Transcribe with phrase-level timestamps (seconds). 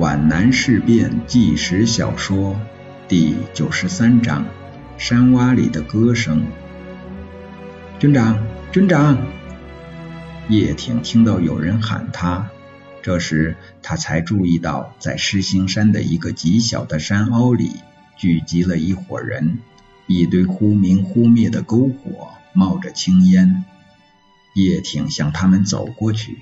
[0.00, 2.58] 皖南事变纪实小说
[3.06, 4.46] 第九十三章：
[4.96, 6.42] 山洼里的歌声。
[7.98, 8.42] 军长，
[8.72, 9.18] 军长！
[10.48, 12.48] 叶挺听到有人喊他，
[13.02, 17.72] 这时他才注意到，在狮星山的一个极小的山凹里，
[18.16, 19.58] 聚集了一伙人，
[20.06, 23.66] 一堆忽明忽灭的篝火冒着青烟。
[24.54, 26.38] 叶挺向他们走过去。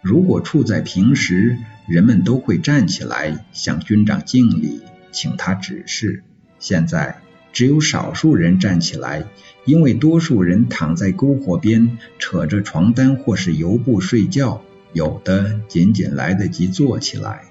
[0.00, 6.22] 如果处在平时，人们都会站起来向军长敬礼，请他指示。
[6.58, 7.18] 现在
[7.52, 9.24] 只有少数人站起来，
[9.64, 17.42] 因为多数人躺在篝火边，扯着床单或是油布睡觉，有的仅仅来得及坐起来。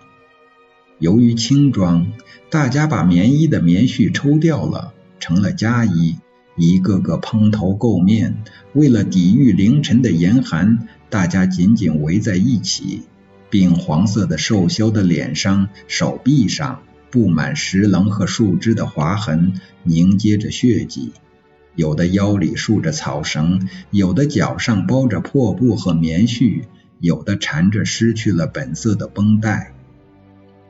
[1.00, 2.12] 由于轻装，
[2.50, 6.18] 大家把棉衣的棉絮抽掉了，成了夹衣，
[6.56, 8.44] 一个个蓬头垢面。
[8.74, 10.88] 为了抵御凌晨的严寒。
[11.12, 13.02] 大家紧紧围在一起，
[13.52, 16.82] 并黄色的瘦削的脸上、手臂上
[17.12, 19.54] 布满石棱和树枝的划痕，
[19.84, 21.12] 凝结着血迹。
[21.76, 26.64] 有的腰里束着草绳，有的脚上包着破布和棉絮，
[27.00, 29.74] 有的缠着失去了本色的绷带。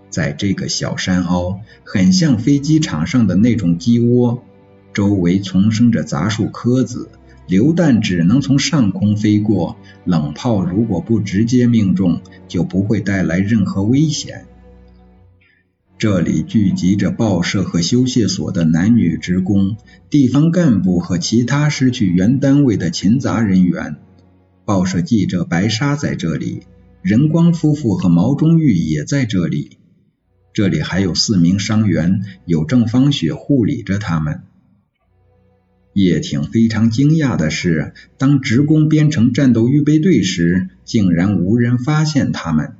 [0.10, 4.44] 在这个小山凹，很像飞机场上的那种鸡窝，
[4.94, 7.10] 周围丛生着杂树棵子。
[7.52, 14.46] 榴弹只能从上空飞过，冷炮如果不直接命中，就不会带来任何危险。
[15.98, 19.76] 这里聚集着报社和修械所的男女职工、
[20.10, 23.98] 地方干部和其他失去原单位的勤杂人员。
[24.64, 26.62] 报社记者白沙在这里，
[27.02, 29.72] 仁光夫妇和毛中玉也在这里。
[30.54, 34.44] 这里还有四名伤员，有郑芳雪护理着他们。
[35.94, 42.76] 叶挺非常惊讶的是，当职工编成战斗预备队时，竟然无人发现他们。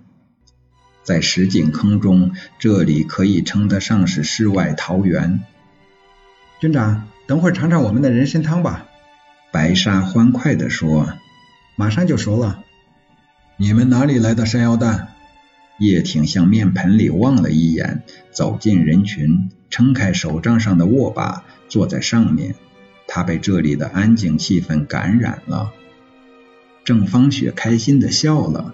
[1.04, 5.42] 在石井坑中，这里可以称得上是世外桃源。
[6.60, 8.88] 军长，等会儿尝尝我们的人参汤吧。
[9.52, 11.14] 白沙欢快地说
[11.76, 12.64] ：“马上就熟了。”
[13.58, 15.10] 你们哪里来的山药蛋？
[15.80, 22.56] 叶挺向面盆里望了一眼，走进人群，撑开手杖上的握把，坐在上面。
[23.14, 25.74] 他被这里的安静气氛感染了。
[26.86, 28.74] 郑芳雪开心的笑了，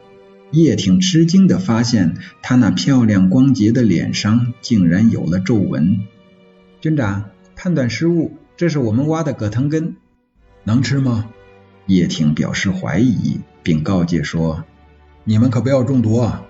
[0.51, 6.01] 叶挺吃惊的发现，她那漂亮光洁的脸上竟然有了皱纹。
[6.79, 9.95] 军长，判断失误，这是我们挖的葛藤根，
[10.63, 11.31] 能吃吗？
[11.87, 14.65] 叶挺表示怀疑，并告诫说
[15.25, 16.45] ：“你们可不要中毒啊！”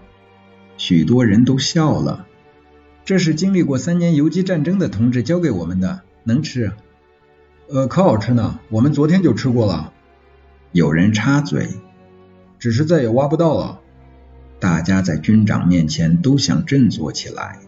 [0.75, 2.27] 许多人都笑了。
[3.05, 6.73] 这是经历过三年游击战争的同志教给我们的，能吃。
[7.69, 9.91] 呃，可好吃呢，我们昨天就吃过了。
[10.71, 11.67] 有人插嘴，
[12.59, 13.81] 只是再也挖不到了。
[14.57, 17.59] 大家在军长面前都想振作起来。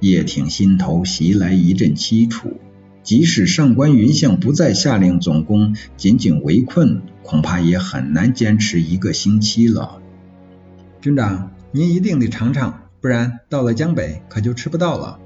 [0.00, 2.58] 叶挺心头袭来一阵凄楚，
[3.02, 10.00] 即使上官云相不再下令总攻，仅仅围困，恐怕也很难坚持一个星期了。
[11.02, 15.18] 军长，您一定得尝尝，不然到了江北可就吃不到了。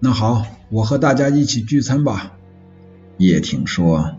[0.00, 2.36] 那好，我和大家一起聚餐吧。
[3.18, 4.16] 叶挺说：“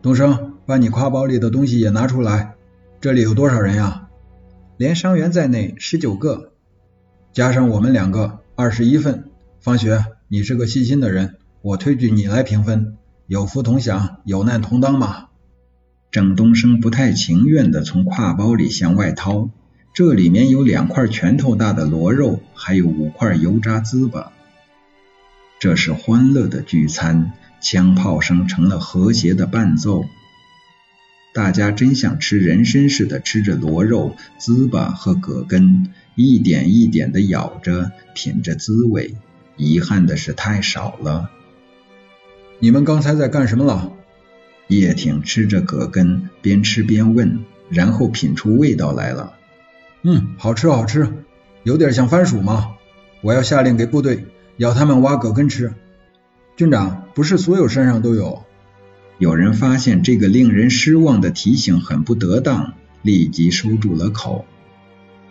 [0.00, 2.54] 东升，把你挎包里的东西也拿出来。
[3.00, 4.08] 这里有多少人呀？
[4.78, 6.52] 连伤员在内，十九个，
[7.34, 9.24] 加上我们两个，二十一份。
[9.60, 12.96] 方雪，你是个细心的人，我推举你来平分。
[13.26, 15.28] 有福同享，有难同当嘛。”
[16.10, 19.50] 郑东升不太情愿地从挎包里向外掏，
[19.92, 24.28] 这里面有两块拳头大的螺肉，还有五块油炸糍粑。
[25.58, 27.32] 这是欢乐的聚餐。
[27.64, 30.04] 枪炮声成了和谐的伴奏，
[31.32, 39.16] 大家真像吃人参似的吃着螺肉、糍粑和葛根，一点一点的咬着，品着滋味。
[39.56, 41.30] 遗憾的是太少了。
[42.58, 43.92] 你们刚才在干什么了？
[44.68, 49.32] 叶挺吃着葛根，边吃边问，然后品出味道来了。
[50.02, 51.24] 嗯，好吃好吃，
[51.62, 52.74] 有点像番薯吗？
[53.22, 54.26] 我要下令给部队，
[54.58, 55.72] 要他们挖葛根吃。
[56.56, 58.44] 军长，不是所有山上都有。
[59.18, 64.44] 有人发现这个令人失望的提醒很不得当，立即收住了口。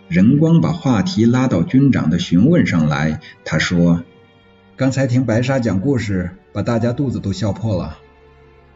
[0.08, 4.02] 仁光把话题拉到军长的询问上来，他说
[4.76, 7.98] ：“刚才听白沙讲故事，把大家肚子都笑破了。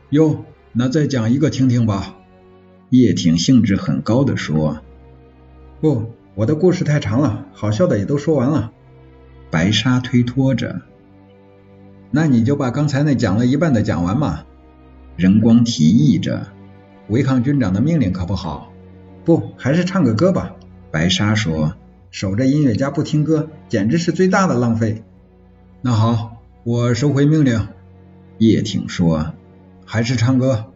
[0.09, 2.17] 哟，那再讲一个听听吧。”
[2.89, 4.81] 叶挺兴致很高的说
[5.83, 8.73] ：“不，我的故事太长了，好笑的也都说完了。”
[9.51, 10.81] 白沙推脱着。
[12.10, 14.44] 那你就把刚才那讲了一半的讲完嘛。
[15.16, 16.46] 仁光提议着，
[17.08, 18.72] 违抗军长的命令可不好。
[19.25, 20.55] 不，还是唱个歌吧。
[20.90, 21.75] 白沙说，
[22.10, 25.02] 守着音乐家不听歌，简直是最大的浪费。
[25.82, 27.69] 那好，我收回命令。
[28.38, 29.34] 叶挺说
[29.84, 30.66] ：“还是唱歌。”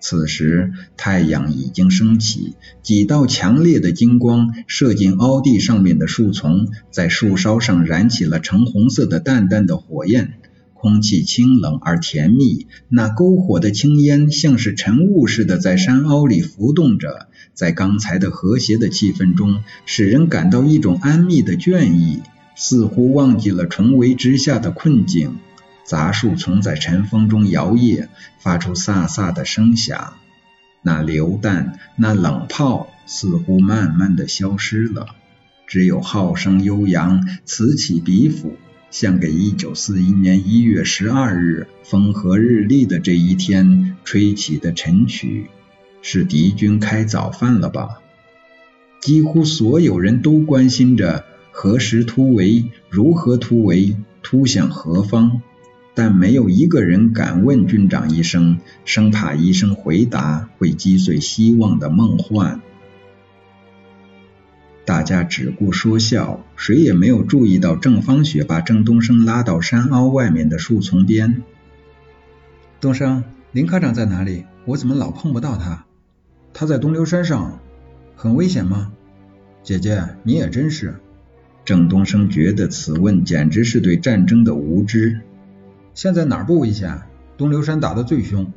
[0.00, 10.34] 此时太阳已经升起，几道强烈的金光射进凹地上面的树丛，在树梢上燃起了橙红色的淡淡的火焰。
[10.80, 22.20] 空气清冷而甜蜜，那篝火的青烟像是晨雾似的在山凹里浮动着，在刚才的和谐的气氛中，使人感到一种安谧的倦意，
[22.54, 25.38] 似乎忘记了重围之下的困境。
[25.88, 28.08] 杂树丛在晨风中摇曳，
[28.40, 30.12] 发出飒飒的声响。
[30.82, 35.06] 那榴弹，那冷炮，似乎慢慢的消失了，
[35.66, 38.56] 只有号声悠扬，此起彼伏，
[38.90, 45.48] 像给一九四一年一月十二日风和日丽的这一天吹起的晨曲。
[46.02, 48.00] 是敌军开早饭了吧？
[49.00, 55.40] 几乎所有人都关心着何时突围，如何突围，突向何方。
[55.98, 62.60] 但没有一个人敢问军长一声，生怕一声回答会击碎希望的梦幻。
[64.84, 71.42] 大家只顾说笑，谁也没有注意到郑芳雪把郑东升拉到山凹外面的树丛边。
[72.80, 74.44] 东升，林科长在哪里？
[74.66, 75.84] 我怎么老碰不到他？
[76.54, 77.58] 他在东流山上，
[78.14, 78.92] 很危险吗？
[79.64, 80.94] 姐姐，你也真是。
[81.64, 85.22] 郑东升觉得此问简直是对战争的无知。
[85.98, 87.02] 现在哪儿不危险？
[87.36, 88.52] 东流山打得最凶。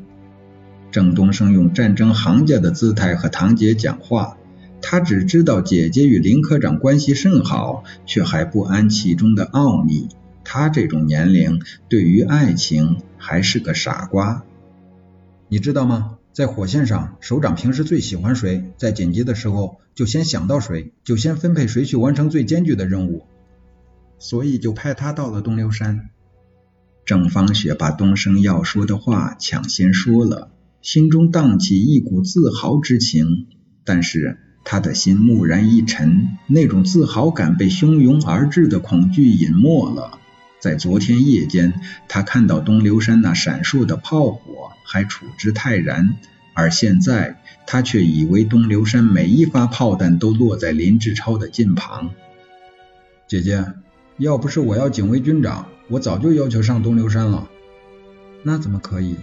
[0.91, 4.37] 郑东升用战争行家的姿态和堂姐讲话，
[4.79, 10.07] 他只知道姐姐与林科长关系甚好，却还不安其中的奥秘。
[10.43, 11.59] 他这种年龄，
[11.89, 14.43] 对于爱情还是个傻瓜。
[15.47, 16.19] 你知道吗？
[16.31, 23.25] 在火线上，首长平时最喜欢谁，在紧急的时候就先想到谁，就先分配谁去完成最艰巨的任务，
[24.19, 26.11] 所以就派他到了东流山。
[27.05, 30.51] 郑芳雪把东升要说的话抢先说了，
[30.81, 33.47] 心中荡起一股自豪之情，
[33.83, 40.19] 但是他的心蓦然一沉，那种自豪感被汹涌而至的恐惧隐没了。
[40.59, 41.73] 在昨天夜间，
[42.07, 46.15] 他看到东流山那闪烁的炮火，还处之泰然，
[46.53, 52.11] 而现在他却以为东流山每一发炮弹都落在林志超的近旁。
[53.27, 53.65] 姐姐，
[54.17, 55.67] 要不是我要警卫军长。
[55.91, 57.49] 我早就要求上东流山了，
[58.43, 59.17] 那怎么可以？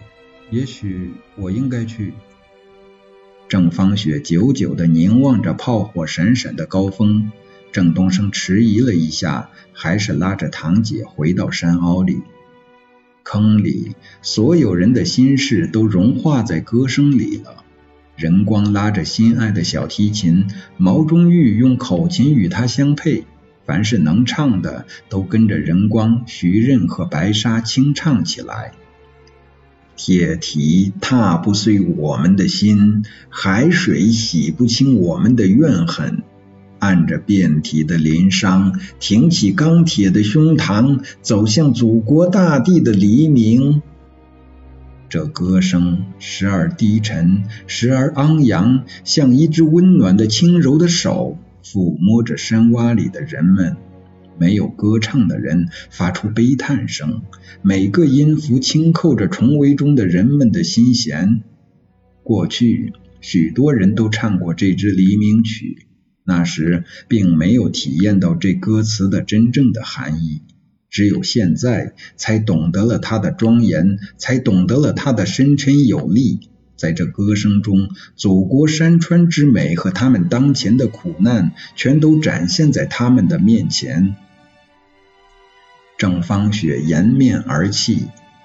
[0.50, 2.12] 也许我应该去。
[3.48, 7.32] 郑芳雪久久地凝望着炮火闪闪的高峰，
[7.72, 12.20] 郑东升迟疑了一下，还是拉着堂姐回到山凹里。
[13.22, 17.64] 坑里，所有人的心事都融化在歌声里了。
[18.14, 23.24] 任光拉着心爱的小提琴，毛中玉用口琴与他相配。
[23.68, 28.72] 凡是能唱的，都跟着人光、徐任和白沙清唱起来。
[29.94, 36.22] 铁蹄踏不碎我们的心，海水洗不清我们的怨恨。
[36.78, 43.82] 按着遍体的鳞伤，挺起钢铁的胸膛，走向祖国大地的黎明。
[45.10, 51.36] 这歌声时而低沉，时而昂扬，像一只温暖的、轻柔的手。
[51.70, 53.76] 抚摸着山洼里的人们，
[54.38, 57.20] 没有歌唱的人发出悲叹声，
[57.60, 61.42] 每个音符轻扣着重围中的人们的心弦。
[62.22, 65.86] 过去许多人都唱过这支黎明曲，
[66.24, 70.40] 那时并没有体验到这歌词的真正的含义，
[70.88, 76.48] 只有现在才懂得了它的庄严，才懂得了它的深沉有力。
[76.78, 84.14] 在这歌声中，祖国山川之美和他们当前的苦难，全都展现在他们的面前。
[85.98, 88.04] 郑芳雪掩面而泣，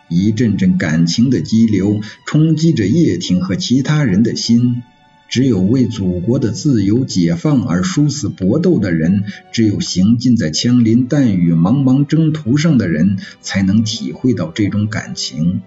[0.10, 4.82] 一阵阵感情的激流冲击着叶挺和其他人的心。
[5.30, 15.62] 只有为祖国的自由解放而殊死搏斗的人，只有行进在枪林弹雨、茫茫征途上的人，才能体会到这种感情。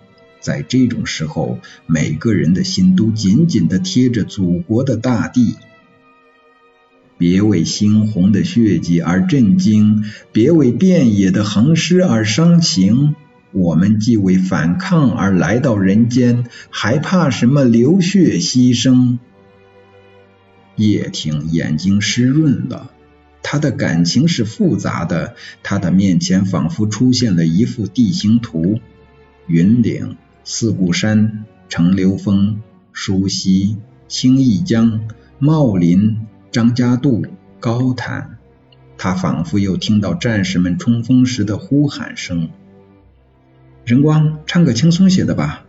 [0.47, 5.57] 在这种时候，每个人的心都紧紧地贴着祖国的大地。
[7.19, 13.17] 别为猩红的血迹而震惊，别为遍野的横尸而伤情。
[13.51, 19.19] 我们既为反抗而来到人间，还怕什么流血牺牲？
[20.77, 22.93] 叶挺眼睛湿润了，
[23.43, 25.35] 他的感情是复杂的，
[25.65, 28.79] 他的面前仿佛出现了一幅地形图：
[29.49, 30.17] 云岭。
[30.49, 32.63] 四顾山、程流峰、
[32.93, 35.09] 舒溪、青弋江、
[35.41, 36.19] 茂林、
[36.53, 37.27] 张家渡、
[37.59, 38.39] 高潭。
[38.97, 42.51] 他仿佛又听到战士们冲锋时的呼喊声。
[43.85, 45.65] 仁光，唱个轻松些的吧。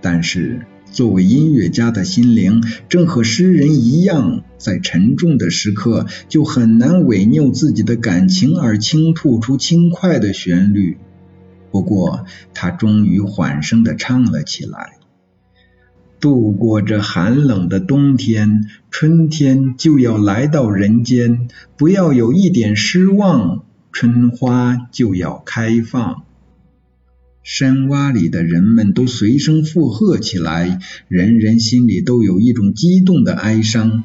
[0.00, 10.98] 但是，作为音乐家的心灵，正和诗人一样，在沉重的时刻就很难违拗自己的感情而倾吐出轻快的旋律。
[11.70, 14.94] 不过，他终于缓声的唱了起来。
[16.20, 21.48] 度过这寒冷的冬天，春天就要来到人间。
[21.76, 26.24] 不要有一点失望，春花就要开放。
[27.44, 34.02] 山洼里的人们都随声附和起来，人人心里都有一种激动的哀伤。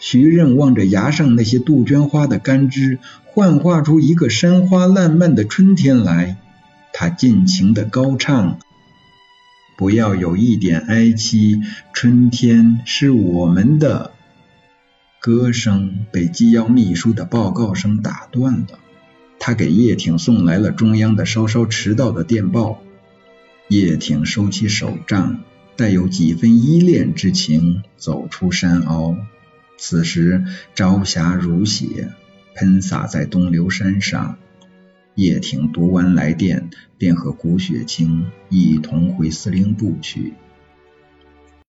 [0.00, 6.38] 徐任望着崖上那些杜鹃花的干枝，幻化出一个山花烂漫的春天来。
[6.92, 8.58] 他尽情的高唱。
[9.76, 11.60] 不要有一点哀戚，
[11.92, 14.12] 春天是我们的。
[15.20, 18.78] 歌声被机要秘书的报告声打断了。
[19.38, 22.82] 他给叶挺送来了中央的稍稍迟到的电报。
[23.68, 25.40] 叶挺收起手杖，
[25.76, 29.16] 带有几分依恋之情，走出山凹。
[29.78, 30.44] 此时
[30.74, 32.12] 朝霞如血，
[32.54, 34.38] 喷洒在东流山上。
[35.14, 40.32] 叶挺读完来电，便和古雪清一同回司令部去。